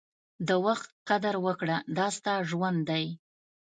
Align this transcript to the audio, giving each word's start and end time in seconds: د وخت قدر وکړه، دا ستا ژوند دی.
د 0.47 0.49
وخت 0.65 0.89
قدر 1.09 1.35
وکړه، 1.45 1.77
دا 1.97 2.07
ستا 2.17 2.33
ژوند 2.49 2.79
دی. 2.89 3.05